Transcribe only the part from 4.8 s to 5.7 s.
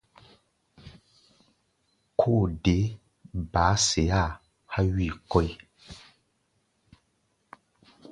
wíi kɔ́ʼi.